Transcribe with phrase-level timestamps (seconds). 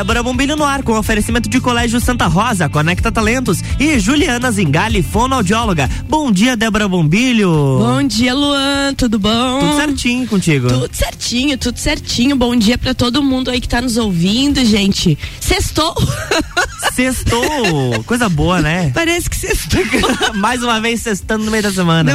[0.00, 5.02] Débora Bombilho no ar com oferecimento de Colégio Santa Rosa, Conecta Talentos e Juliana Zingali,
[5.02, 5.90] fonoaudióloga.
[6.08, 7.50] Bom dia, Débora Bombilho.
[7.78, 9.60] Bom dia, Luan, tudo bom?
[9.60, 10.68] Tudo certinho contigo.
[10.68, 12.34] Tudo certinho, tudo certinho.
[12.34, 15.18] Bom dia para todo mundo aí que tá nos ouvindo, gente.
[15.38, 15.94] Sextou.
[16.94, 18.02] Sextou.
[18.06, 18.90] Coisa boa, né?
[18.94, 19.80] Parece que sextou.
[20.36, 22.12] Mais uma vez sextando no meio da semana.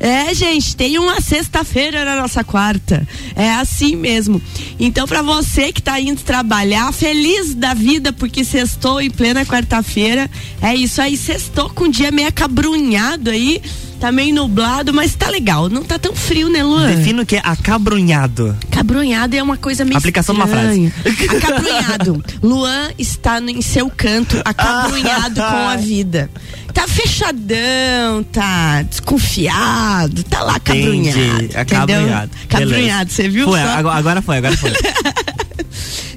[0.00, 3.06] É, gente, tem uma sexta-feira na nossa quarta.
[3.34, 4.40] É assim mesmo.
[4.78, 10.30] Então, para você que tá indo trabalhar, feliz da vida porque sextou em plena quarta-feira.
[10.62, 13.60] É isso aí, sextou com um dia meio acabrunhado aí.
[14.00, 15.68] Tá meio nublado, mas tá legal.
[15.68, 16.86] Não tá tão frio, né, Luan?
[16.94, 18.56] Defino o que é acabrunhado.
[18.70, 20.92] Acabrunhado é uma coisa meio Aplicação estranha.
[20.94, 21.36] de uma frase.
[21.36, 22.24] Acabrunhado.
[22.40, 26.30] Luan está em seu canto, acabrunhado com a vida.
[26.72, 31.18] Tá fechadão, tá desconfiado, tá lá acabrunhado.
[31.18, 31.56] Entendi.
[31.56, 32.30] Acabrunhado.
[32.44, 33.48] Acabrunhado, você viu?
[33.48, 34.70] Foi, agora foi, agora foi.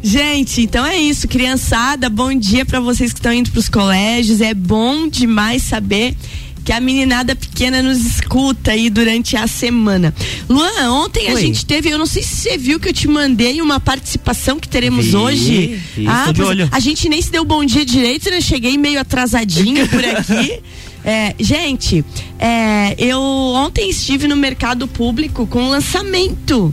[0.04, 2.10] Gente, então é isso, criançada.
[2.10, 4.42] Bom dia para vocês que estão indo pros colégios.
[4.42, 6.16] É bom demais saber
[6.64, 10.14] que a meninada pequena nos escuta aí durante a semana.
[10.50, 11.34] Luan, ontem Oi.
[11.34, 14.60] a gente teve, eu não sei se você viu que eu te mandei uma participação
[14.60, 15.82] que teremos vi, hoje.
[15.96, 16.70] Vi, ah, de olho.
[16.72, 18.42] a gente nem se deu bom dia direito, né?
[18.42, 20.60] Cheguei meio atrasadinho por aqui.
[21.04, 22.06] É, gente,
[22.38, 26.72] é, eu ontem estive no mercado público com o lançamento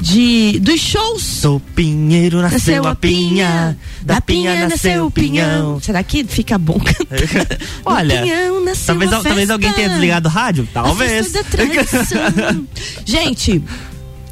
[0.00, 1.40] de dos shows.
[1.42, 5.80] Do pinheiro nasceu, nasceu a pinha, da pinha, pinha nasceu o pinhão.
[5.80, 6.80] Será que fica bom?
[7.84, 8.22] Olha,
[8.86, 11.32] talvez, talvez alguém tenha desligado o rádio, talvez.
[13.04, 13.62] Gente,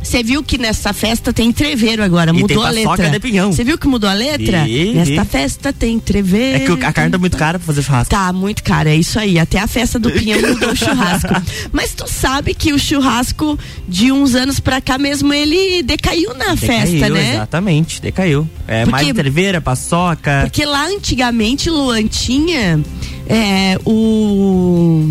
[0.03, 3.11] você viu que nessa festa tem treveiro agora, e mudou a letra.
[3.47, 4.67] Você viu que mudou a letra?
[4.67, 5.25] E, Nesta e.
[5.25, 6.73] festa tem treveiro.
[6.73, 8.11] É que a carne tá muito cara pra fazer churrasco.
[8.11, 9.39] Tá, muito cara, é isso aí.
[9.39, 11.29] Até a festa do pinhão mudou o churrasco.
[11.73, 16.55] Mas tu sabe que o churrasco de uns anos pra cá mesmo, ele decaiu na
[16.55, 17.35] decaiu, festa, né?
[17.35, 18.49] Exatamente, decaiu.
[18.67, 20.41] É porque, mais treveira, paçoca.
[20.43, 22.81] Porque lá antigamente, Luan, tinha
[23.29, 25.05] é, o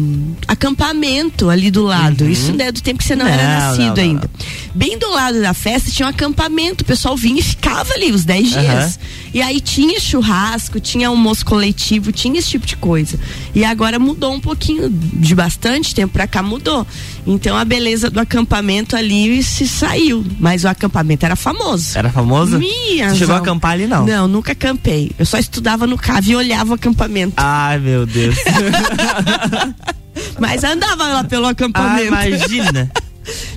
[0.47, 2.23] acampamento ali do lado.
[2.23, 2.31] Uhum.
[2.31, 4.29] Isso é do tempo que você não, não era nascido não, ainda.
[4.73, 6.83] Bem do lado da festa tinha um acampamento.
[6.83, 8.95] O pessoal vinha e ficava ali os 10 dias.
[8.95, 9.01] Uhum.
[9.37, 13.19] E aí tinha churrasco, tinha almoço coletivo, tinha esse tipo de coisa.
[13.53, 16.87] E agora mudou um pouquinho, de bastante tempo pra cá mudou.
[17.23, 20.25] Então a beleza do acampamento ali se saiu.
[20.39, 21.95] Mas o acampamento era famoso.
[21.95, 22.57] Era famoso?
[22.57, 24.07] Minha Você chegou a acampar ali não?
[24.07, 25.11] Não, nunca acampei.
[25.19, 27.35] Eu só estudava no cave e olhava o acampamento.
[27.37, 28.37] Ai, meu Deus.
[30.41, 32.11] Mas andava lá pelo acampamento.
[32.15, 32.91] Ah, imagina.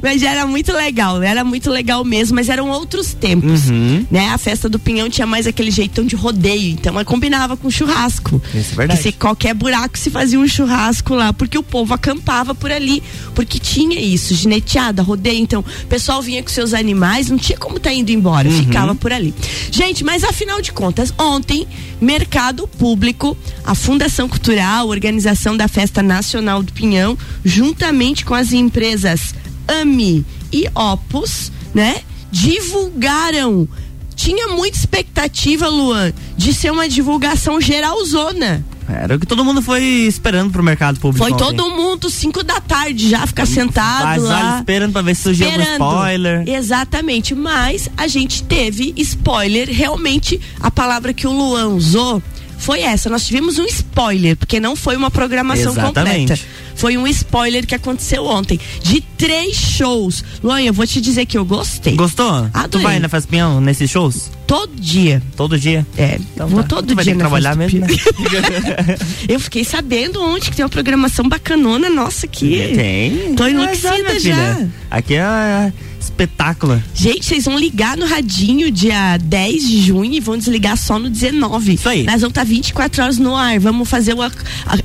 [0.03, 4.04] Mas era muito legal, era muito legal mesmo, mas eram outros tempos, uhum.
[4.10, 4.31] né?
[4.31, 8.41] A festa do Pinhão tinha mais aquele jeitão de rodeio, então ela combinava com churrasco.
[8.54, 9.03] Isso é verdade.
[9.03, 13.03] Que se qualquer buraco se fazia um churrasco lá, porque o povo acampava por ali,
[13.34, 17.78] porque tinha isso, gineteada, rodeio, então o pessoal vinha com seus animais, não tinha como
[17.78, 18.56] tá indo embora, uhum.
[18.56, 19.34] ficava por ali.
[19.70, 21.66] Gente, mas afinal de contas, ontem,
[22.00, 29.34] Mercado Público, a Fundação Cultural, organização da Festa Nacional do Pinhão, juntamente com as empresas
[29.70, 31.97] AMI e Opus, né?
[32.31, 33.69] Divulgaram.
[34.14, 38.64] Tinha muita expectativa, Luan, de ser uma divulgação geralzona.
[38.88, 41.25] Era o que todo mundo foi esperando pro mercado público.
[41.25, 41.56] Foi ontem.
[41.56, 44.59] todo mundo, 5 da tarde, já ficar sentado mas, lá.
[44.59, 46.48] esperando pra ver se surgia algum spoiler.
[46.48, 49.69] Exatamente, mas a gente teve spoiler.
[49.70, 52.22] Realmente, a palavra que o Luan usou
[52.60, 53.09] foi essa.
[53.10, 56.32] Nós tivemos um spoiler, porque não foi uma programação Exatamente.
[56.32, 56.41] completa.
[56.76, 58.59] Foi um spoiler que aconteceu ontem.
[58.82, 60.25] De três shows.
[60.43, 61.94] Luan, eu vou te dizer que eu gostei.
[61.94, 62.48] Gostou?
[62.54, 62.69] Adorei.
[62.69, 64.31] Tu vai na Festa Pinhão nesses shows?
[64.47, 65.22] Todo dia.
[65.37, 65.87] Todo dia?
[65.97, 66.19] É.
[66.34, 66.69] Então, vou tá.
[66.69, 67.12] todo tu vai dia.
[67.12, 67.87] Ter que trabalhar mesmo, né?
[69.28, 71.91] eu fiquei sabendo onde que tem uma programação bacanona.
[71.91, 72.72] Nossa, que.
[72.75, 73.34] Tem.
[73.34, 74.66] Tô enlouquecida já.
[74.91, 75.72] Aqui é
[76.05, 76.83] espetáculo.
[76.94, 81.11] Gente, vocês vão ligar no radinho dia 10 de junho e vão desligar só no
[81.11, 81.75] 19.
[81.75, 82.05] Isso aí.
[82.05, 83.59] Nós vamos estar tá 24 horas no ar.
[83.59, 84.21] Vamos fazer o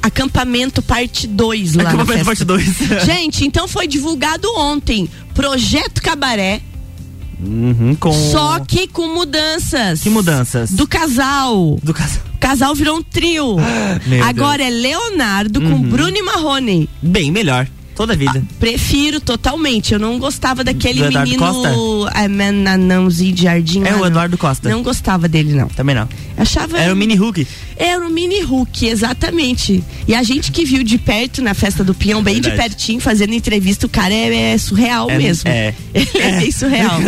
[0.02, 1.84] acampamento parte 2 lá.
[1.84, 2.66] Acampamento parte 2.
[3.06, 6.62] Gente, então foi divulgado ontem Projeto Cabaré.
[7.38, 8.14] Uhum, com...
[8.14, 10.02] Só que com mudanças.
[10.02, 10.72] Que mudanças?
[10.72, 11.78] Do casal.
[11.84, 12.24] Do casal.
[12.40, 13.58] Casal virou um trio.
[14.26, 14.70] Agora Deus.
[14.70, 15.70] é Leonardo uhum.
[15.70, 16.90] com Bruno e Marrone.
[17.02, 17.68] Bem melhor.
[17.96, 18.44] Toda a vida.
[18.46, 19.94] Ah, prefiro totalmente.
[19.94, 21.40] Eu não gostava daquele Do menino.
[21.40, 21.70] Costa?
[22.20, 23.84] É, Nanãozinho de jardim.
[23.86, 24.70] É o Eduardo Costa.
[24.70, 25.70] Não gostava dele, não.
[25.70, 26.08] Também não.
[26.38, 26.78] Achava.
[26.78, 27.48] Era o mini Hulk.
[27.78, 29.82] Era o mini Hulk, exatamente.
[30.08, 33.34] E a gente que viu de perto na festa do Pinhão, bem de pertinho, fazendo
[33.34, 35.50] entrevista, o cara é, é surreal é, mesmo.
[35.50, 35.74] É.
[35.94, 37.00] Ele é bem surreal.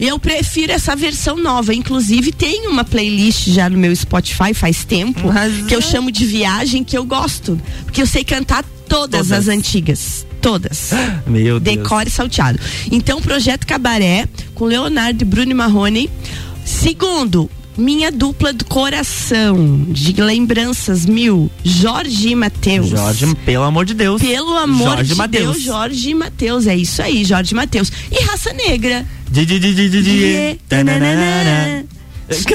[0.00, 1.74] e eu prefiro essa versão nova.
[1.74, 5.66] Inclusive, tem uma playlist já no meu Spotify faz tempo, Mas...
[5.66, 7.60] que eu chamo de viagem, que eu gosto.
[7.84, 9.32] Porque eu sei cantar todas, todas.
[9.32, 10.26] as antigas.
[10.40, 10.90] Todas.
[11.26, 11.78] Meu Deus.
[11.78, 12.58] Decore salteado.
[12.90, 16.10] Então, projeto Cabaré, com Leonardo e Bruno Marrone.
[16.64, 22.88] Segundo, minha dupla do coração, de lembranças mil, Jorge e Matheus.
[22.88, 24.22] Jorge, pelo amor de Deus.
[24.22, 25.44] Pelo amor Jorge de Mateus.
[25.44, 26.66] Deus, Jorge e Matheus.
[26.66, 27.90] É isso aí, Jorge e Matheus.
[28.10, 29.04] E Raça Negra.
[29.30, 30.60] Di, di, di, di, di, di.
[30.68, 31.84] Tananana.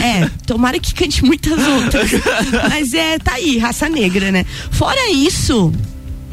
[0.01, 2.09] É, tomara que cante muitas outras.
[2.69, 4.45] Mas é, tá aí, raça negra, né?
[4.71, 5.71] Fora isso,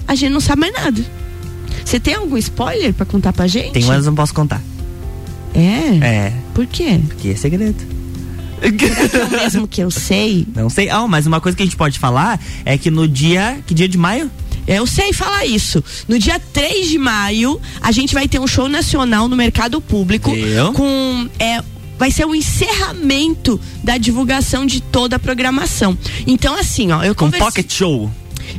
[0.07, 1.05] a gente não sabe mais nada.
[1.85, 3.73] Você tem algum spoiler pra contar pra gente?
[3.73, 4.61] Tem, mas não posso contar.
[5.55, 6.05] É?
[6.05, 7.01] É, Por quê?
[7.07, 7.97] porque é segredo.
[8.61, 10.47] É mesmo que eu sei.
[10.55, 10.89] Não sei.
[10.89, 13.59] Ah, mas uma coisa que a gente pode falar é que no dia.
[13.67, 14.31] Que dia de maio?
[14.67, 15.83] Eu sei falar isso.
[16.09, 20.35] No dia 3 de maio, a gente vai ter um show nacional no mercado público
[20.35, 20.73] Eu?
[20.73, 21.63] com é
[21.99, 25.97] vai ser o encerramento da divulgação de toda a programação.
[26.27, 28.11] Então assim, ó, eu Com conversei Pocket Show.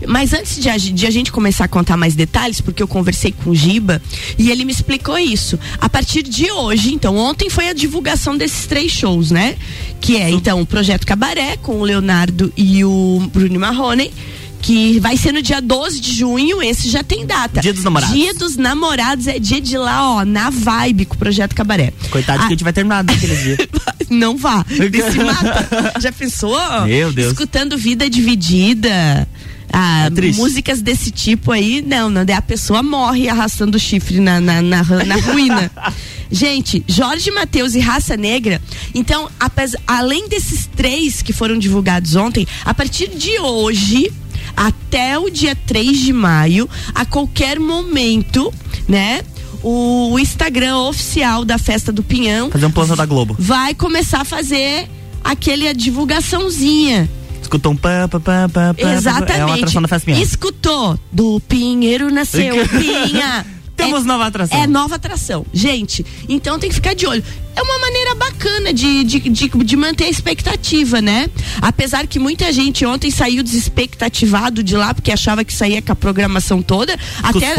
[0.06, 3.32] Mas antes de a, de a gente começar a contar mais detalhes, porque eu conversei
[3.32, 4.02] com o Giba
[4.38, 5.58] e ele me explicou isso.
[5.80, 9.56] A partir de hoje, então, ontem foi a divulgação desses três shows, né?
[10.00, 14.12] Que é, então, o Projeto Cabaré, com o Leonardo e o Bruno Marrone.
[14.60, 17.62] Que vai ser no dia 12 de junho, esse já tem data.
[17.62, 18.16] Dia dos Namorados.
[18.16, 21.94] Dia dos Namorados é dia de lá, ó, na vibe com o Projeto Cabaré.
[22.10, 23.58] Coitado Ah, que a gente vai terminar naquele dia.
[24.10, 24.66] não vá.
[24.68, 25.94] Se mata.
[26.02, 26.58] Já pensou?
[26.86, 27.32] Meu Deus.
[27.34, 29.28] Escutando Vida Dividida.
[29.72, 34.62] Ah, músicas desse tipo aí, não, não, a pessoa morre arrastando o chifre na, na,
[34.62, 35.72] na, na ruína.
[36.32, 38.62] Gente, Jorge Mateus e Raça Negra.
[38.94, 44.12] Então, apesar, além desses três que foram divulgados ontem, a partir de hoje
[44.56, 48.54] até o dia 3 de maio, a qualquer momento,
[48.88, 49.22] né?
[49.64, 53.36] O, o Instagram oficial da Festa do Pinhão Fazer um plano da Globo.
[53.40, 54.88] vai começar a fazer
[55.24, 57.10] aquele a divulgaçãozinha.
[57.48, 59.40] Escutou um pá, pá, pá, pá, pá, Exatamente.
[59.40, 60.12] É uma atração da Festa.
[60.12, 61.00] Escutou?
[61.12, 63.46] Do Pinheiro nasceu Pinha.
[63.78, 64.62] Temos É- nova atração.
[64.62, 65.46] É nova atração.
[65.54, 67.24] Gente, então tem que ficar de olho.
[67.58, 71.28] É uma maneira bacana de, de, de, de manter a expectativa, né?
[71.60, 75.96] Apesar que muita gente ontem saiu desexpectativado de lá, porque achava que saía com a
[75.96, 76.96] programação toda.
[76.96, 77.56] Com Até,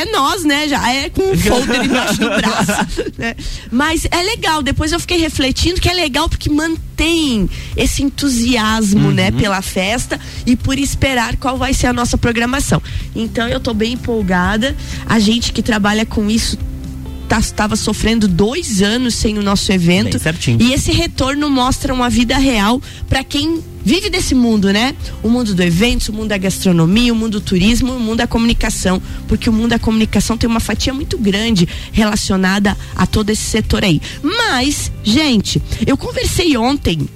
[0.00, 0.66] até nós, né?
[0.66, 3.12] Já é com o folder embaixo do braço.
[3.18, 3.36] né?
[3.70, 4.62] Mas é legal.
[4.62, 7.46] Depois eu fiquei refletindo que é legal porque mantém
[7.76, 9.28] esse entusiasmo, né?
[9.28, 9.36] Uhum.
[9.36, 12.80] Pela festa e por esperar qual vai ser a nossa programação.
[13.14, 14.74] Então eu tô bem empolgada.
[15.04, 16.56] A gente que trabalha com isso
[17.38, 20.16] estava sofrendo dois anos sem o nosso evento.
[20.62, 24.94] E esse retorno mostra uma vida real para quem vive desse mundo, né?
[25.22, 28.26] O mundo do eventos, o mundo da gastronomia, o mundo do turismo, o mundo da
[28.26, 29.00] comunicação.
[29.28, 33.84] Porque o mundo da comunicação tem uma fatia muito grande relacionada a todo esse setor
[33.84, 34.00] aí.
[34.22, 37.08] Mas, gente, eu conversei ontem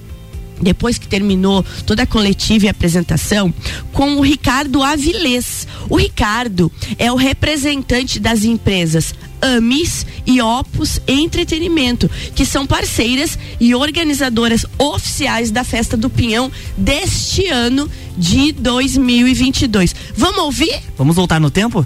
[0.61, 3.53] depois que terminou toda a coletiva e apresentação,
[3.93, 5.67] com o Ricardo Avilés.
[5.89, 13.73] O Ricardo é o representante das empresas Amis e Opus Entretenimento, que são parceiras e
[13.73, 19.95] organizadoras oficiais da Festa do Pinhão deste ano de 2022.
[20.15, 20.79] Vamos ouvir?
[20.97, 21.85] Vamos voltar no tempo?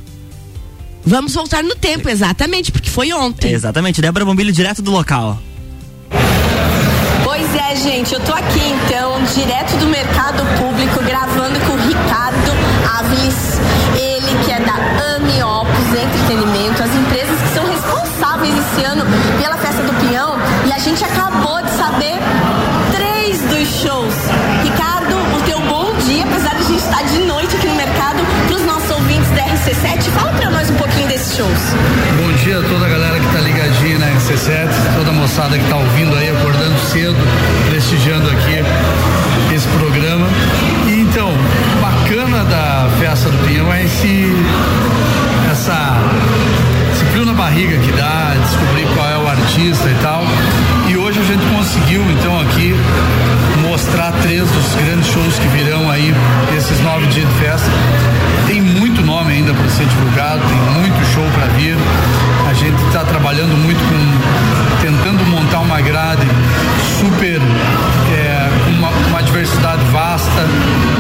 [1.06, 3.52] Vamos voltar no tempo, exatamente, porque foi ontem.
[3.52, 4.02] Exatamente.
[4.02, 5.38] Débora Bombilho direto do local.
[7.24, 11.03] Pois é, gente, eu tô aqui então, direto do mercado público,
[20.84, 22.20] gente acabou de saber
[22.92, 24.14] três dos shows.
[24.64, 28.18] Ricardo, o teu bom dia, apesar de a gente estar de noite aqui no mercado,
[28.48, 31.58] pros nossos ouvintes da RC7, fala pra nós um pouquinho desses shows.
[32.18, 35.70] Bom dia a toda a galera que tá ligadinha na RC7, toda a moçada que
[35.70, 37.16] tá ouvindo aí, acordando cedo,
[37.70, 40.28] prestigiando aqui esse programa.
[40.86, 41.32] E então,
[41.82, 44.36] bacana da festa do Pinhão é esse
[47.34, 50.24] na barriga que dá, descobrir qual é o artista e tal.
[50.88, 52.76] E hoje a gente conseguiu então aqui
[53.62, 56.14] mostrar três dos grandes shows que virão aí
[56.56, 57.70] esses nove dias de festa.
[58.48, 61.76] Tem muito nome ainda para ser divulgado, tem muito show para vir.
[62.50, 66.28] A gente está trabalhando muito com tentando montar uma grade
[67.00, 70.46] super é, uma, uma diversidade vasta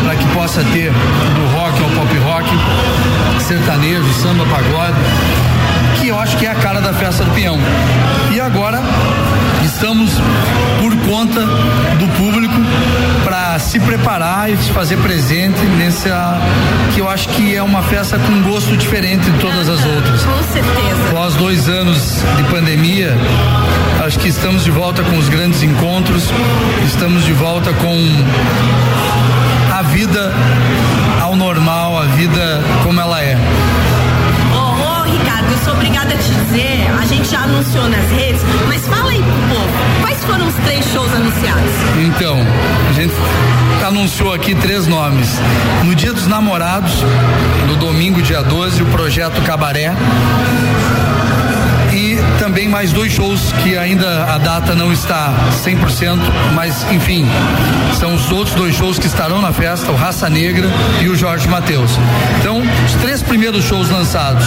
[0.03, 2.47] para que possa ter do rock ao pop rock,
[3.41, 4.97] sertanejo, samba, pagode,
[6.23, 7.59] acho que é a cara da festa do peão.
[8.31, 8.81] E agora
[9.61, 10.09] estamos
[10.79, 12.55] por conta do público
[13.25, 16.39] para se preparar e se fazer presente nessa
[16.93, 20.23] que eu acho que é uma festa com gosto diferente de todas as outras.
[20.23, 21.09] Com certeza.
[21.09, 23.17] Após dois anos de pandemia,
[24.05, 26.23] acho que estamos de volta com os grandes encontros,
[26.85, 27.97] estamos de volta com
[29.77, 30.31] a vida
[31.21, 33.37] ao normal, a vida como ela é.
[35.51, 39.21] Eu sou obrigada a te dizer, a gente já anunciou nas redes, mas fala aí
[39.21, 41.71] pro povo, quais foram os três shows anunciados?
[42.05, 42.37] Então,
[42.89, 43.13] a gente
[43.85, 45.39] anunciou aqui três nomes.
[45.83, 46.93] No Dia dos Namorados,
[47.67, 49.93] no domingo, dia 12, o projeto Cabaré
[52.43, 55.33] também mais dois shows que ainda a data não está
[55.63, 56.19] 100%,
[56.53, 57.25] mas enfim,
[57.97, 60.67] são os outros dois shows que estarão na festa, o Raça Negra
[61.01, 61.97] e o Jorge Mateus.
[63.33, 64.45] Primeiros shows lançados: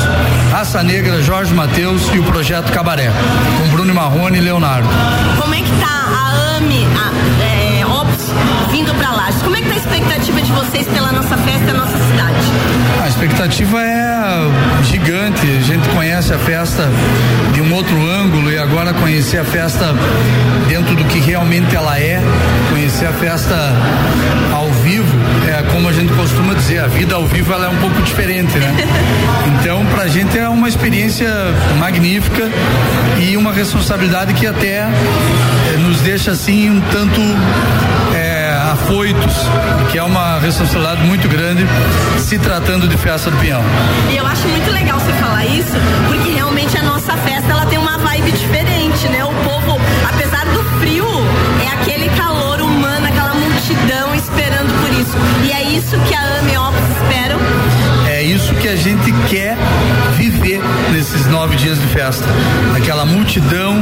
[0.52, 3.11] Raça Negra, Jorge Mateus e o Projeto Cabaré,
[3.59, 4.88] com Bruno Marrone e Leonardo.
[5.40, 7.56] Como é que tá a AMI, a, é,
[8.76, 9.30] vindo para lá?
[9.42, 12.37] Como é que tá a expectativa de vocês pela nossa festa e a nossa cidade?
[13.02, 15.47] A expectativa é gigante.
[15.59, 16.87] A gente conhece a festa
[17.54, 19.95] de um outro ângulo e agora conhecer a festa
[20.68, 22.21] dentro do que realmente ela é,
[22.68, 23.54] conhecer a festa
[24.52, 25.16] ao vivo,
[25.49, 28.59] é como a gente costuma dizer, a vida ao vivo ela é um pouco diferente,
[28.59, 28.75] né?
[29.61, 31.28] Então, pra gente é uma experiência
[31.78, 32.49] magnífica
[33.18, 37.21] e uma responsabilidade que até eh, nos deixa assim um tanto
[38.76, 39.35] afoitos,
[39.90, 41.66] que é uma responsabilidade muito grande
[42.18, 43.62] se tratando de festa do Pinhão.
[44.12, 47.78] E eu acho muito legal você falar isso, porque realmente a nossa festa ela tem
[47.78, 49.25] uma vibe diferente, né?
[49.25, 51.06] O povo, apesar do frio,
[51.64, 55.16] é aquele calor humano, aquela multidão esperando por isso.
[55.45, 56.56] E é isso que a AME
[58.87, 59.57] gente quer
[60.16, 60.61] viver
[60.93, 62.25] nesses nove dias de festa.
[62.76, 63.75] Aquela multidão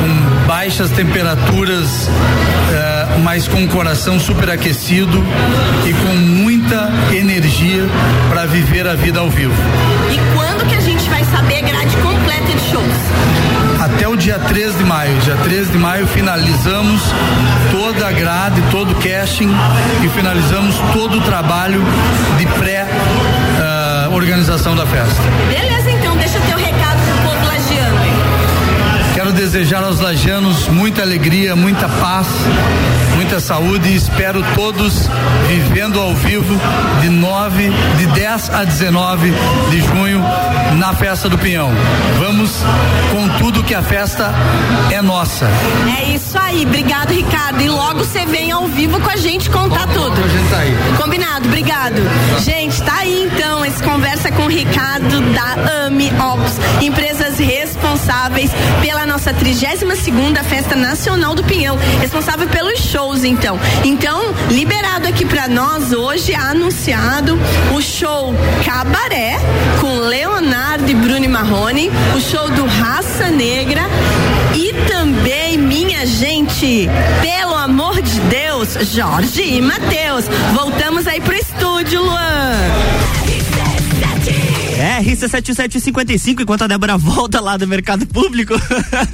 [0.00, 2.08] com baixas temperaturas.
[2.08, 5.24] Uh, mas com o coração superaquecido
[5.86, 7.86] e com muita energia
[8.28, 9.54] para viver a vida ao vivo.
[10.10, 13.62] E quando que a gente vai saber a grade completa de shows?
[13.80, 15.16] Até o dia 13 de maio.
[15.20, 17.02] Dia 13 de maio finalizamos
[17.70, 19.50] toda a grade, todo o casting
[20.02, 21.82] e finalizamos todo o trabalho
[22.38, 22.86] de pré
[24.14, 25.22] organização da festa.
[25.48, 25.90] Beleza,
[29.42, 32.28] desejar aos lagianos muita alegria, muita paz,
[33.16, 35.08] muita saúde e espero todos
[35.48, 36.54] vivendo ao vivo
[37.00, 39.32] de 9, de 10 a 19
[39.68, 40.22] de junho
[40.78, 41.72] na festa do Pinhão.
[42.20, 42.62] Vamos
[43.10, 44.32] com tudo que a festa
[44.92, 45.50] é nossa.
[45.98, 47.60] É isso aí, obrigado Ricardo.
[47.60, 50.24] E logo você vem ao vivo com a gente contar Vamos, tudo.
[50.24, 50.76] A gente tá aí.
[51.02, 52.00] Combinado, obrigado.
[52.38, 59.04] Gente, tá aí então esse conversa com o Ricardo da AMI Ops, empresas responsáveis pela
[59.04, 63.58] nossa 32 segunda Festa Nacional do Pinhão, responsável pelos shows então.
[63.84, 64.20] Então,
[64.50, 67.38] liberado aqui para nós hoje anunciado
[67.74, 68.34] o show
[68.64, 69.38] Cabaré
[69.80, 73.82] com Leonardo e Bruno Marrone, o show do Raça Negra
[74.54, 76.88] e também minha gente,
[77.20, 80.26] pelo amor de Deus, Jorge e Matheus.
[80.54, 83.21] Voltamos aí pro estúdio, Luan.
[84.82, 88.54] RC7755, enquanto a Débora volta lá do mercado público,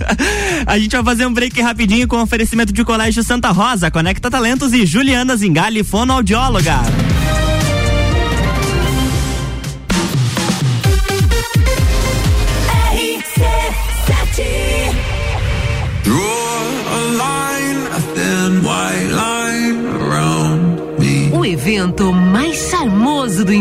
[0.66, 4.72] a gente vai fazer um break rapidinho com oferecimento de Colégio Santa Rosa, Conecta Talentos
[4.72, 7.17] e Juliana Zingali, fonoaudióloga.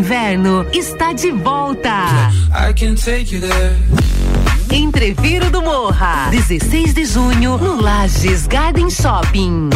[0.08, 2.32] Inverno está de volta.
[4.72, 9.70] Entreviro do Morra, 16 de junho, no Lages Garden Shopping.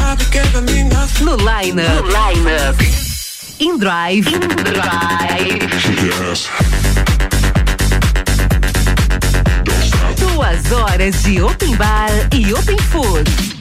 [1.20, 2.02] No Line Up.
[2.02, 2.82] No Line Up.
[3.60, 4.30] In Drive.
[4.30, 5.60] In Drive.
[10.16, 13.61] Duas horas de Open Bar e Open Food.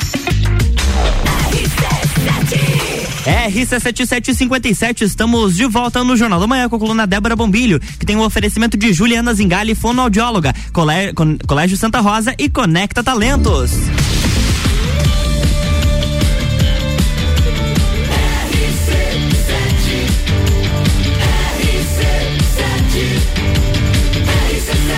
[3.25, 8.15] RC7757, estamos de volta no Jornal da Manhã com a coluna Débora Bombilho, que tem
[8.15, 13.71] o um oferecimento de Juliana Zingali, fonoaudióloga, Colégio, Santa Rosa e Conecta Talentos.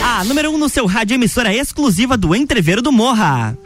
[0.01, 3.57] A número 1 um no seu rádio emissora exclusiva do Entreveiro do Morra.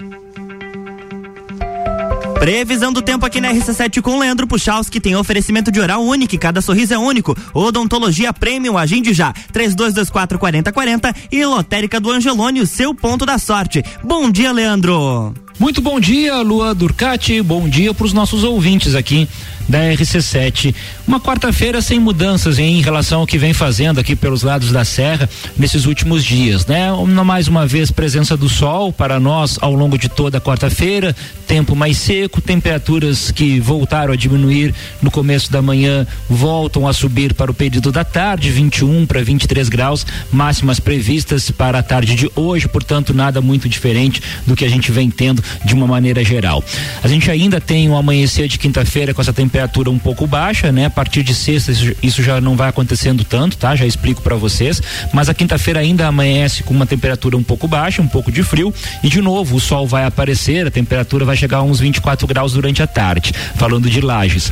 [2.40, 6.62] Previsão do tempo aqui na RC7 com Leandro Puchalski tem oferecimento de oral único, cada
[6.62, 7.36] sorriso é único.
[7.52, 9.34] Odontologia Premium, agende já.
[9.52, 13.84] 3224 4040 e Lotérica do Angelone, o seu ponto da sorte.
[14.04, 15.34] Bom dia, Leandro.
[15.60, 17.42] Muito bom dia, Lua Durcati.
[17.42, 19.28] Bom dia para os nossos ouvintes aqui
[19.68, 20.74] da RC7.
[21.06, 25.30] Uma quarta-feira sem mudanças em relação ao que vem fazendo aqui pelos lados da serra
[25.58, 26.88] nesses últimos dias, né?
[27.26, 31.76] Mais uma vez presença do sol para nós ao longo de toda a quarta-feira, tempo
[31.76, 37.52] mais seco, temperaturas que voltaram a diminuir no começo da manhã, voltam a subir para
[37.52, 42.68] o período da tarde, 21 para 23 graus, máximas previstas para a tarde de hoje,
[42.68, 46.64] portanto, nada muito diferente do que a gente vem tendo de uma maneira geral.
[47.04, 49.57] A gente ainda tem um amanhecer de quinta-feira com essa temperatura
[49.88, 50.86] um pouco baixa, né?
[50.86, 51.72] A partir de sexta
[52.02, 53.76] isso, já não vai acontecendo tanto, tá?
[53.76, 54.82] Já explico para vocês,
[55.14, 58.74] mas a quinta-feira ainda amanhece com uma temperatura um pouco baixa, um pouco de frio
[59.04, 62.54] e de novo o sol vai aparecer, a temperatura vai chegar a uns 24 graus
[62.54, 64.52] durante a tarde, falando de lajes.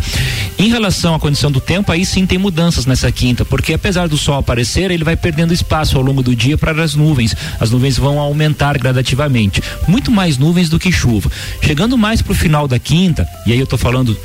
[0.57, 4.17] Em relação à condição do tempo, aí sim tem mudanças nessa quinta, porque apesar do
[4.17, 7.35] sol aparecer, ele vai perdendo espaço ao longo do dia para as nuvens.
[7.59, 9.61] As nuvens vão aumentar gradativamente.
[9.87, 11.31] Muito mais nuvens do que chuva.
[11.61, 14.17] Chegando mais para o final da quinta, e aí eu estou falando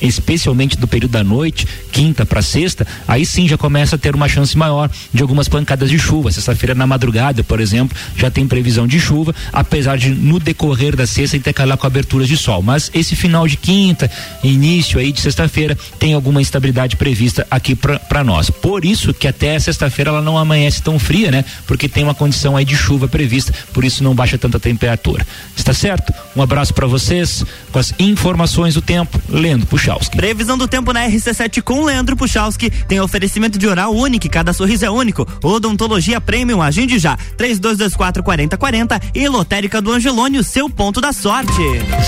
[0.00, 4.28] especialmente do período da noite, quinta para sexta, aí sim já começa a ter uma
[4.28, 6.30] chance maior de algumas pancadas de chuva.
[6.30, 11.06] Sexta-feira na madrugada, por exemplo, já tem previsão de chuva, apesar de no decorrer da
[11.06, 12.62] sexta intercalar com aberturas de sol.
[12.62, 14.10] Mas esse final de quinta,
[14.42, 18.50] início aí de sexta-feira, tem alguma instabilidade prevista aqui para nós.
[18.50, 21.44] Por isso que até sexta-feira ela não amanhece tão fria, né?
[21.66, 25.26] Porque tem uma condição aí de chuva prevista, por isso não baixa tanta temperatura.
[25.56, 26.12] Está certo?
[26.34, 30.16] Um abraço para vocês com as informações do tempo, lendo Puchalski.
[30.16, 32.70] Previsão do tempo na RC7 com Leandro Puchalski.
[32.70, 35.26] Tem oferecimento de oral único, cada sorriso é único.
[35.42, 37.16] Odontologia Premium, agende já.
[37.36, 41.52] 3224 4040 e Lotérica do Angelone, o seu ponto da sorte.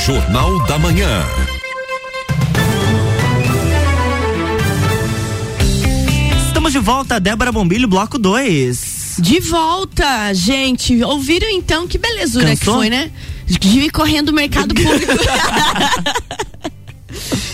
[0.07, 1.25] Jornal da Manhã.
[6.47, 9.17] Estamos de volta, Débora Bombilho, bloco 2.
[9.21, 11.03] De volta, gente.
[11.03, 12.75] Ouviram então que belezura Cansou?
[12.75, 13.11] que foi, né?
[13.47, 15.13] De ir correndo o mercado público.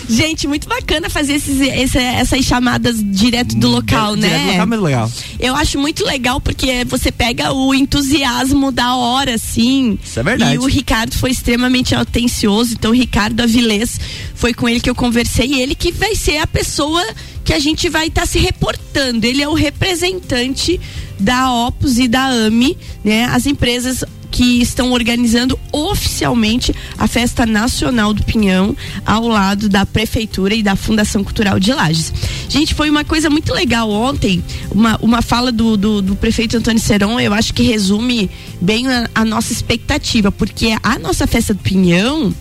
[0.09, 4.27] Gente, muito bacana fazer esses, esse, essas chamadas direto do local, né?
[4.27, 5.11] Direto do local, muito legal.
[5.39, 9.97] Eu acho muito legal porque você pega o entusiasmo da hora, assim.
[10.03, 10.55] Isso é verdade.
[10.55, 12.73] E o Ricardo foi extremamente atencioso.
[12.73, 13.99] Então, o Ricardo Avilés
[14.35, 15.47] foi com ele que eu conversei.
[15.47, 17.03] E ele que vai ser a pessoa
[17.43, 19.25] que a gente vai estar tá se reportando.
[19.25, 20.79] Ele é o representante
[21.19, 23.25] da Opus e da AMI, né?
[23.25, 30.55] As empresas que estão organizando oficialmente a Festa Nacional do Pinhão ao lado da Prefeitura
[30.55, 32.13] e da Fundação Cultural de Lages.
[32.49, 36.81] Gente, foi uma coisa muito legal ontem, uma, uma fala do, do, do prefeito Antônio
[36.81, 38.29] Seron, eu acho que resume
[38.61, 42.33] bem a, a, nossa expectativa, porque a nossa Festa do Pinhão,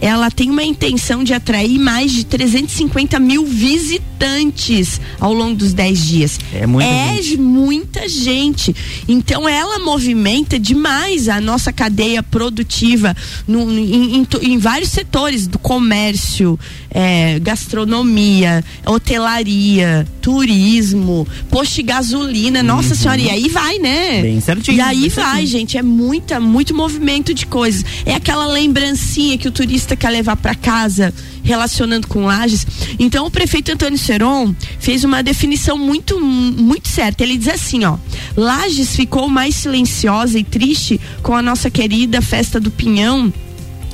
[0.00, 6.06] ela tem uma intenção de atrair mais de 350 mil visitantes ao longo dos 10
[6.06, 6.40] dias.
[6.52, 7.36] É muita é gente.
[7.36, 8.76] muita gente.
[9.08, 13.14] Então ela movimenta demais a a nossa cadeia produtiva
[13.46, 16.58] no, em, em, em, vários setores do comércio,
[16.90, 22.66] é, gastronomia, hotelaria, turismo, posto de gasolina, uhum.
[22.66, 24.22] nossa senhora, e aí vai, né?
[24.22, 24.76] Bem certinho.
[24.78, 25.46] E aí vai, certinho.
[25.46, 27.84] gente, é muita, muito movimento de coisas.
[28.04, 31.12] É aquela lembrancinha que o turista quer levar para casa
[31.46, 32.66] relacionando com Lages.
[32.98, 37.22] Então o prefeito Antônio Seron fez uma definição muito muito certa.
[37.22, 37.96] Ele diz assim, ó:
[38.36, 43.32] Lages ficou mais silenciosa e triste com a nossa querida festa do Pinhão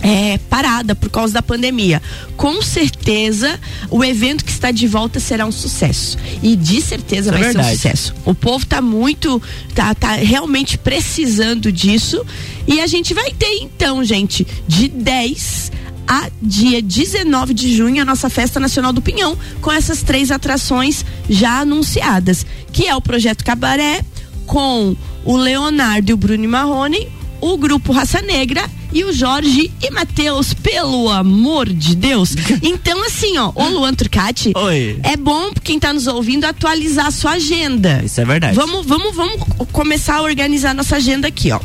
[0.03, 2.03] é, parada por causa da pandemia.
[2.37, 6.19] Com certeza, o evento que está de volta será um sucesso.
[6.43, 8.15] E de certeza Isso vai é ser um sucesso.
[8.25, 9.41] O povo está muito,
[9.75, 12.25] tá, tá realmente precisando disso.
[12.67, 15.71] E a gente vai ter, então, gente, de 10
[16.07, 21.05] a dia 19 de junho a nossa Festa Nacional do Pinhão, com essas três atrações
[21.29, 24.05] já anunciadas, que é o Projeto Cabaré,
[24.47, 27.09] com o Leonardo e o Bruno Marrone,
[27.41, 32.35] o grupo Raça Negra e o Jorge e Matheus, pelo amor de Deus.
[32.63, 34.99] Então, assim, ó, o Luan Turcati, Oi.
[35.03, 38.03] é bom quem tá nos ouvindo atualizar a sua agenda.
[38.05, 38.55] Isso é verdade.
[38.55, 41.61] Vamos, vamos, vamos começar a organizar nossa agenda aqui, ó.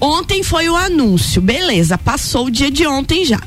[0.00, 3.40] Ontem foi o anúncio, beleza, passou o dia de ontem já.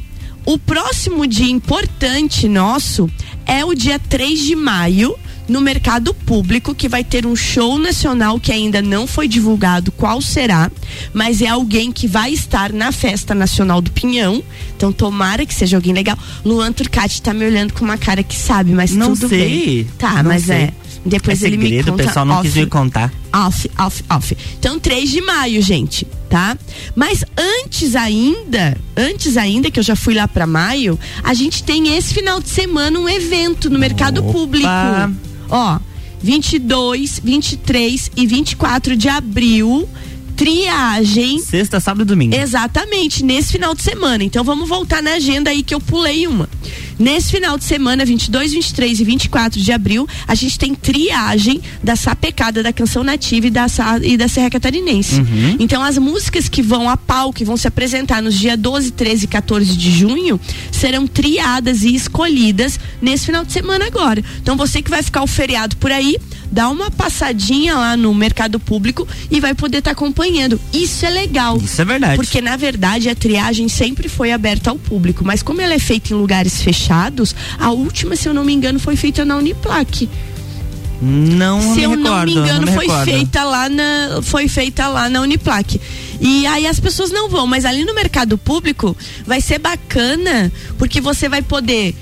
[0.46, 3.10] O próximo dia importante nosso
[3.46, 5.16] é o dia 3 de maio,
[5.48, 10.22] no mercado público, que vai ter um show nacional que ainda não foi divulgado qual
[10.22, 10.72] será,
[11.14, 14.42] mas é alguém que vai estar na Festa Nacional do Pinhão.
[14.78, 16.18] Então tomara que seja alguém legal.
[16.46, 19.40] Luan Turcati tá me olhando com uma cara que sabe, mas Não tudo sei.
[19.84, 19.88] bem.
[19.98, 20.56] Tá, Não mas sei.
[20.56, 20.74] é.
[21.06, 22.44] Depois é ele me segredo, conta o pessoal não off.
[22.44, 23.12] quis me contar.
[23.34, 24.38] Off, off, off.
[24.60, 26.58] Então, 3 de maio, gente, tá?
[26.96, 31.96] Mas antes ainda, antes ainda, que eu já fui lá pra maio, a gente tem
[31.98, 34.32] esse final de semana um evento no mercado Opa.
[34.32, 34.68] público.
[35.50, 35.80] Ó,
[36.22, 39.90] 22, 23 e 24 de abril,
[40.36, 41.40] triagem.
[41.40, 42.36] Sexta, sábado e domingo.
[42.36, 44.24] Exatamente, nesse final de semana.
[44.24, 46.48] Então vamos voltar na agenda aí que eu pulei uma.
[47.02, 51.96] Nesse final de semana, 22, 23 e 24 de abril, a gente tem triagem da
[51.96, 53.66] sapecada da canção nativa e da,
[54.04, 55.20] e da Serra Catarinense.
[55.60, 59.26] Então as músicas que vão a pau, que vão se apresentar nos dias 12, 13
[59.26, 60.40] e 14 de junho,
[60.72, 64.24] serão triadas e escolhidas nesse final de semana agora.
[64.40, 66.18] Então você que vai ficar o feriado por aí,
[66.52, 70.60] dá uma passadinha lá no mercado público e vai poder estar acompanhando.
[70.74, 71.58] Isso é legal.
[71.58, 72.16] Isso é verdade.
[72.16, 76.14] Porque, na verdade, a triagem sempre foi aberta ao público, mas como ela é feita
[76.14, 76.91] em lugares fechados,
[77.60, 80.10] a última, se eu não me engano, foi feita na Uniplac.
[81.02, 83.06] Não se eu recordo, não me engano, me foi recordo.
[83.06, 85.82] feita lá na foi feita lá na Uniplac.
[86.20, 91.02] E aí as pessoas não vão, mas ali no mercado público vai ser bacana, porque
[91.02, 91.96] você vai poder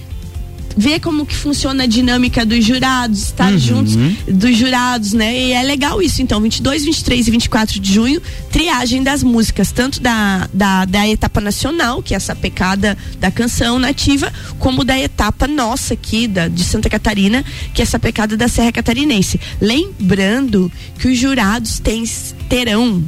[0.78, 3.58] ver como que funciona a dinâmica dos jurados, estar Uhum.
[3.60, 3.96] juntos
[4.28, 5.38] dos jurados, né?
[5.38, 6.22] E é legal isso.
[6.22, 11.42] Então, 22, 23 e 24 de junho, triagem das músicas, tanto da, da, da etapa
[11.42, 16.64] nacional, que é essa pecada da canção nativa, como da etapa nossa aqui, da, de
[16.64, 19.40] Santa Catarina, que é essa pecada da Serra Catarinense.
[19.62, 22.04] Lembrando que os jurados têm,
[22.48, 23.04] terão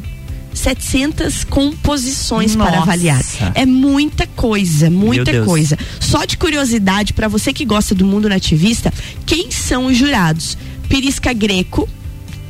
[0.62, 2.82] 700 composições para Nossa.
[2.84, 3.22] avaliar.
[3.56, 5.78] É muita coisa, muita coisa.
[6.00, 8.94] Só de curiosidade, para você que gosta do mundo nativista,
[9.26, 10.58] quem são os jurados?
[10.88, 11.90] Pirisca Greco,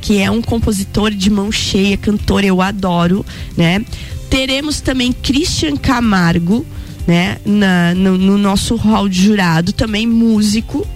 [0.00, 3.24] que é um compositor de mão cheia, cantor, eu adoro,
[3.56, 3.82] né?
[4.28, 6.66] Teremos também Christian Camargo,
[7.06, 7.38] né?
[7.44, 10.86] Na, no, no nosso hall de jurado, também músico.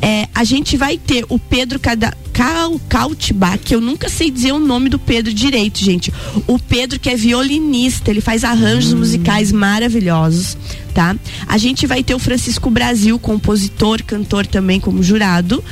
[0.00, 4.52] É, a gente vai ter o Pedro Cada, Cal, Cautibá, que eu nunca sei dizer
[4.52, 6.12] o nome do Pedro direito, gente.
[6.46, 10.56] O Pedro que é violinista, ele faz arranjos musicais maravilhosos,
[10.92, 11.16] tá?
[11.46, 15.64] A gente vai ter o Francisco Brasil, compositor, cantor também como jurado.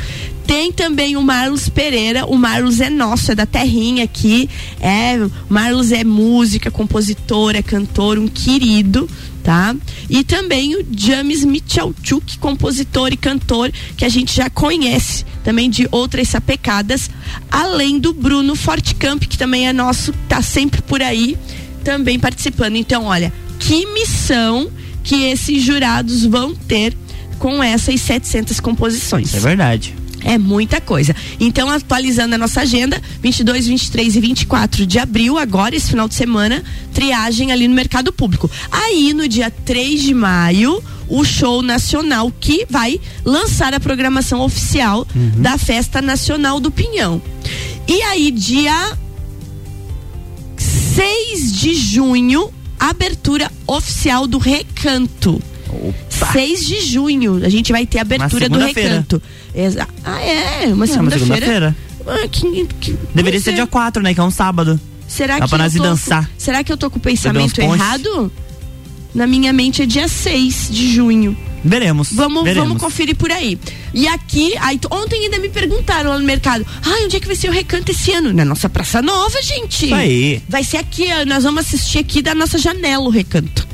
[0.46, 2.26] Tem também o Marlos Pereira.
[2.26, 4.48] O Marlos é nosso, é da terrinha aqui.
[4.80, 9.08] É, o Marlos é música, compositor, é cantor, um querido,
[9.44, 9.76] tá?
[10.08, 15.86] E também o James Michalchuk, compositor e cantor que a gente já conhece, também de
[15.92, 17.10] outras sapecadas,
[17.50, 21.36] além do Bruno Fortcamp, que também é nosso, tá sempre por aí,
[21.84, 22.76] também participando.
[22.76, 24.70] Então, olha, que missão
[25.04, 26.96] que esses jurados vão ter
[27.38, 29.34] com essas 700 composições.
[29.34, 29.94] É verdade.
[30.24, 31.14] É muita coisa.
[31.38, 36.14] Então, atualizando a nossa agenda, 22, 23 e 24 de abril, agora, esse final de
[36.14, 38.50] semana, triagem ali no mercado público.
[38.72, 45.06] Aí, no dia 3 de maio, o show nacional que vai lançar a programação oficial
[45.36, 47.20] da Festa Nacional do Pinhão.
[47.86, 48.96] E aí, dia
[50.56, 55.42] 6 de junho, abertura oficial do Recanto.
[56.32, 58.58] 6 de junho, a gente vai ter a abertura do.
[58.58, 59.22] Recanto.
[59.54, 60.66] Exa ah, é?
[60.66, 61.18] Uma É, uma segunda-feira.
[61.18, 61.76] segunda-feira.
[62.06, 64.12] Ah, que- que- Deveria ser dia 4, né?
[64.14, 64.78] Que é um sábado.
[65.06, 66.24] Será Dá que pra nós ir dançar.
[66.26, 68.32] Com, será que eu tô com o pensamento errado?
[69.14, 71.36] Na minha mente é dia 6 de junho.
[71.64, 72.12] Veremos.
[72.12, 72.68] Vamos, veremos.
[72.68, 73.58] vamos conferir por aí.
[73.94, 77.36] E aqui, aí, ontem ainda me perguntaram lá no mercado: ai, onde é que vai
[77.36, 78.32] ser o recanto esse ano?
[78.32, 79.86] Na nossa Praça Nova, gente.
[79.86, 80.42] Isso aí.
[80.48, 83.66] Vai ser aqui, nós vamos assistir aqui da nossa janela o recanto.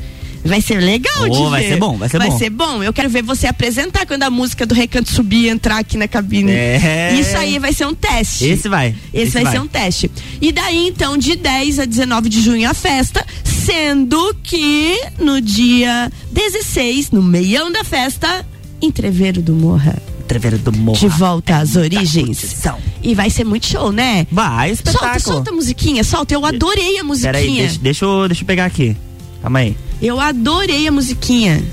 [0.43, 1.69] Vai ser legal Oh, de vai ver.
[1.69, 2.37] ser bom, vai ser vai bom.
[2.37, 2.83] ser bom.
[2.83, 6.07] Eu quero ver você apresentar quando a música do recanto subir e entrar aqui na
[6.07, 6.51] cabine.
[6.51, 7.15] É.
[7.19, 8.45] Isso aí vai ser um teste.
[8.45, 8.95] Esse vai.
[9.13, 10.09] Esse, vai, ser um teste.
[10.41, 16.11] E daí, então, de 10 a 19 de junho a festa, sendo que no dia
[16.31, 18.45] 16, no meião da festa,
[18.81, 20.01] Entreveiro do Morra.
[20.27, 20.97] Treveiro do Morro.
[20.97, 22.39] De volta às origens.
[22.39, 22.79] curtição.
[23.03, 24.25] E vai ser muito show, né?
[24.31, 25.35] Vai, Solta, espetáculo.
[25.35, 26.33] solta a musiquinha, solta.
[26.33, 27.33] Eu adorei a musiquinha.
[27.33, 28.95] Peraí, deixa, deixa, eu, deixa eu pegar aqui.
[29.41, 29.75] Calma aí.
[30.01, 31.63] Eu adorei a musiquinha.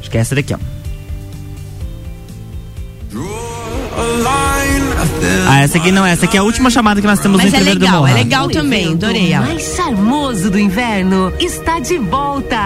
[0.00, 0.58] Acho que é essa daqui, ó.
[5.50, 6.12] Ah, essa aqui não é.
[6.12, 8.00] Essa aqui é a última chamada que nós temos Mas no é Entreveiro do legal,
[8.00, 8.10] Morra.
[8.10, 8.92] é legal também.
[8.92, 9.46] Adorei ela.
[9.46, 12.56] mais charmoso do inverno está de volta.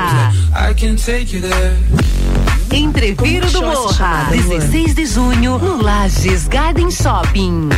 [2.72, 4.58] Entreveiro do Morra, chamada, Luan?
[4.58, 7.68] 16 de junho, no Lages Garden Shopping.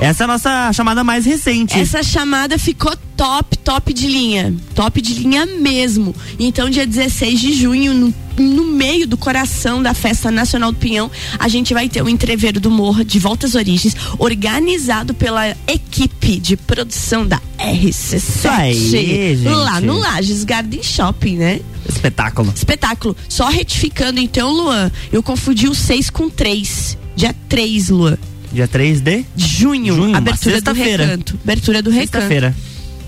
[0.00, 1.78] Essa é a nossa chamada mais recente.
[1.78, 4.54] Essa chamada ficou top, top de linha.
[4.74, 6.16] Top de linha mesmo.
[6.38, 11.10] Então, dia 16 de junho, no, no meio do coração da Festa Nacional do Pinhão,
[11.38, 16.38] a gente vai ter o Entreveiro do Morra de Volta às Origens, organizado pela equipe
[16.38, 18.16] de produção da RC7.
[18.16, 19.48] Isso aí, gente.
[19.48, 21.60] Lá no Lages Garden Shopping, né?
[21.88, 22.52] Espetáculo.
[22.54, 23.16] Espetáculo.
[23.28, 26.98] Só retificando então, Luan, eu confundi o 6 com 3.
[27.14, 28.18] Dia 3, Luan.
[28.52, 31.38] Dia 3 de junho, Junho, abertura do recanto.
[31.42, 32.12] Abertura do recanto.
[32.12, 32.54] sexta-feira.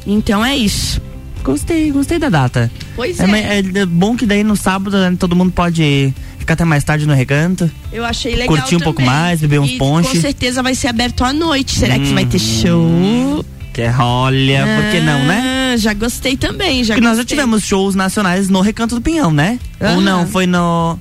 [0.06, 1.00] Então é isso.
[1.42, 2.70] Gostei, gostei da data.
[2.94, 3.26] Pois É, é.
[3.26, 7.06] mas é bom que daí no sábado né, todo mundo pode ficar até mais tarde
[7.06, 7.70] no recanto.
[7.92, 8.56] Eu achei legal.
[8.56, 9.14] Curtir um pouco também.
[9.14, 10.10] mais, beber uns e ponche.
[10.10, 11.78] Com certeza vai ser aberto à noite.
[11.78, 12.62] Será que vai ter Hum.
[12.62, 13.44] show?
[13.72, 15.72] Que é, olha, por que não, né?
[15.72, 16.82] Ah, Já gostei também.
[16.82, 17.36] Já Porque nós já gostei.
[17.36, 19.58] tivemos shows nacionais no Recanto do Pinhão, né?
[19.80, 20.98] Ou não, foi no.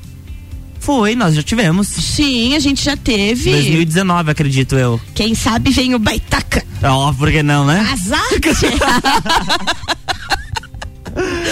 [0.79, 1.87] Foi, nós já tivemos.
[1.87, 3.49] Sim, a gente já teve.
[3.51, 5.01] 2019, acredito eu.
[5.15, 6.63] Quem sabe vem o Baitaca.
[6.83, 7.79] Ó, por que não, né?
[7.91, 8.67] Azarte!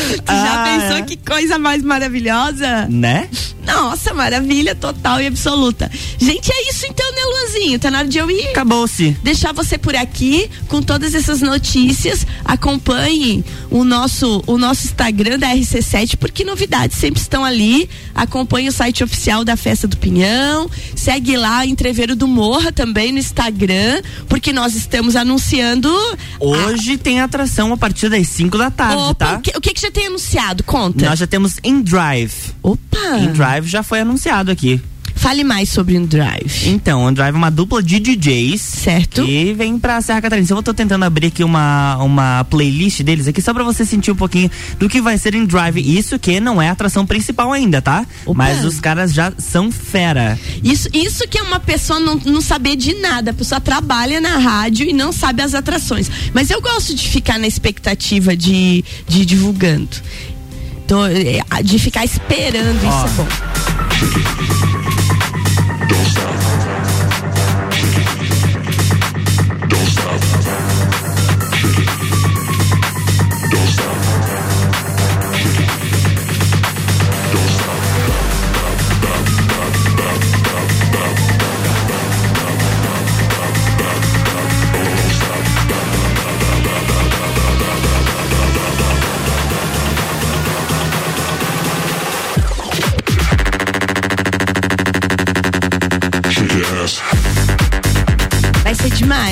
[0.10, 1.02] já Ah, pensou é.
[1.04, 2.88] que coisa mais maravilhosa?
[2.90, 3.28] Né?
[3.66, 5.90] Nossa, maravilha total e absoluta.
[6.18, 7.80] Gente, é isso então, né, Luanzinho?
[7.80, 8.50] Tá na hora de eu ir.
[8.50, 9.12] Acabou-se.
[9.24, 12.26] deixar você por aqui com todas essas notícias.
[12.44, 17.90] Acompanhe o nosso, o nosso Instagram da RC7, porque novidades sempre estão ali.
[18.14, 20.70] Acompanhe o site oficial da Festa do Pinhão.
[20.96, 25.90] Segue lá, Entreveiro do Morra também no Instagram, porque nós estamos anunciando.
[26.40, 29.38] Hoje tem atração a partir das 5 da tarde, Opa, tá?
[29.38, 30.64] o, que, o que que já tem anunciado?
[30.64, 31.06] Conta.
[31.10, 32.54] Nós já temos In Drive.
[32.62, 33.18] Opa!
[33.20, 34.82] In Drive já foi anunciado aqui.
[35.16, 36.68] Fale mais sobre o Drive.
[36.68, 38.62] Então, In Drive é uma dupla de DJs.
[38.62, 39.26] Certo.
[39.26, 40.52] Que vem pra Serra Catarinense.
[40.52, 44.16] Eu tô tentando abrir aqui uma, uma playlist deles aqui, só pra você sentir um
[44.16, 45.78] pouquinho do que vai ser In Drive.
[45.78, 48.06] Isso que não é a atração principal ainda, tá?
[48.26, 48.38] Opa.
[48.38, 50.38] Mas os caras já são fera.
[50.64, 53.32] Isso, isso que é uma pessoa não, não saber de nada.
[53.32, 56.12] A pessoa trabalha na rádio e não sabe as atrações.
[56.34, 59.98] Mas eu gosto de ficar na expectativa de, de divulgando.
[60.86, 63.06] Então, é, de ficar esperando, Ó.
[63.06, 64.95] isso é bom.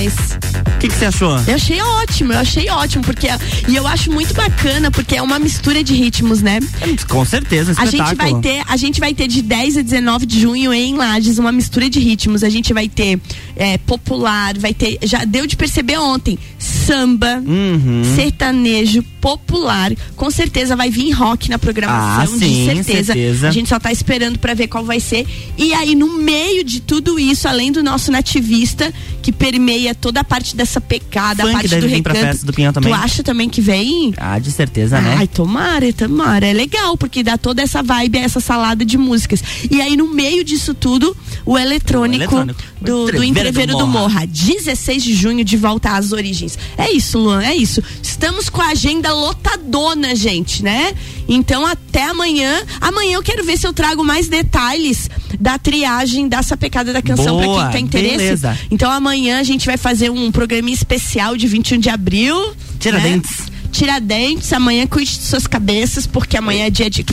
[0.10, 0.38] Demais.
[0.76, 1.38] O que que você achou?
[1.48, 3.28] Eu achei ótimo, eu achei ótimo, porque
[3.68, 6.60] e eu acho muito bacana, porque é uma mistura de ritmos, né?
[7.08, 8.10] Com certeza, A espetáculo.
[8.10, 11.38] gente vai ter, a gente vai ter de 10 a 19 de junho em Lages
[11.38, 12.44] uma mistura de ritmos.
[12.44, 13.20] A gente vai ter
[13.56, 18.04] é, popular, vai ter, já deu de perceber ontem, samba, Uhum.
[18.16, 19.92] sertanejo, popular.
[20.16, 23.14] Com certeza vai vir rock na programação, Ah, de sim, certeza.
[23.14, 23.48] certeza.
[23.48, 25.26] A gente só tá esperando pra ver qual vai ser.
[25.58, 30.24] E aí no meio de tudo isso, além do nosso nativista que permeia toda a
[30.24, 32.32] parte dessa pecada, a Funk parte deve do vir pra recanto.
[32.34, 32.92] festa do Pinhão também?
[32.92, 34.14] Tu acha também que vem?
[34.18, 35.16] Ah, de certeza, né?
[35.18, 36.46] Ai, tomara, tomara.
[36.48, 39.42] É legal, porque dá toda essa vibe, essa salada de músicas.
[39.72, 42.62] E aí, no meio disso tudo, o eletrônico, O eletrônico.
[42.82, 44.04] do, do Entreveiro do Morra.
[44.04, 44.28] Morra.
[44.28, 46.58] 16 de junho, de volta às origens.
[46.78, 47.82] É isso, Luan, é isso.
[48.02, 50.94] Estamos com a agenda lotadona, gente, né?
[51.28, 52.64] Então, até amanhã.
[52.82, 57.38] Amanhã eu quero ver se eu trago mais detalhes da triagem da sapecada da canção
[57.38, 58.18] pra Boa, quem tem interesse.
[58.18, 58.58] beleza.
[58.70, 62.54] Então, amanhã a gente vai fazer um programinha especial de 21 de abril.
[62.80, 63.40] Tiradentes.
[63.40, 63.46] Né?
[63.72, 67.04] Tiradentes, amanhã cuide de suas cabeças, porque amanhã é dia de.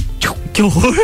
[0.52, 0.94] Que horror.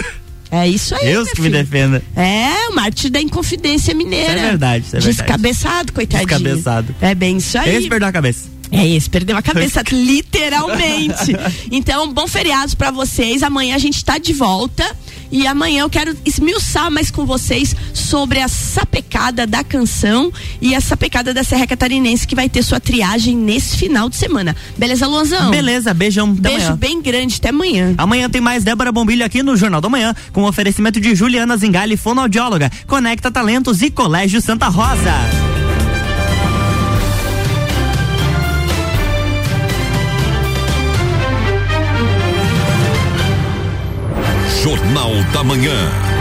[0.51, 1.07] É isso aí.
[1.07, 2.03] Deus que me defenda.
[2.15, 4.33] É, o Mártir da Inconfidência Mineira.
[4.33, 5.17] Isso é verdade, isso é verdade.
[5.17, 6.29] Descabeçado, coitadinho.
[6.29, 6.95] Descabeçado.
[7.01, 7.77] É bem isso aí.
[7.77, 8.57] Esse perdeu a cabeça.
[8.71, 11.37] É esse, perdeu a cabeça, literalmente.
[11.71, 13.43] Então, bom feriado pra vocês.
[13.43, 14.85] Amanhã a gente tá de volta.
[15.31, 20.81] E amanhã eu quero esmiuçar mais com vocês sobre a sapecada da canção e a
[20.81, 24.55] sapecada da Serra Catarinense que vai ter sua triagem nesse final de semana.
[24.77, 25.51] Beleza, Luanzão?
[25.51, 26.33] Beleza, beijão.
[26.33, 26.77] Beijo amanhã.
[26.77, 27.95] bem grande, até amanhã.
[27.99, 31.97] Amanhã tem mais Débora Bombilho aqui no Jornal da Manhã, com oferecimento de Juliana Zingali,
[31.97, 35.56] fonoaudióloga, Conecta Talentos e Colégio Santa Rosa.
[45.33, 46.16] Da Manhã.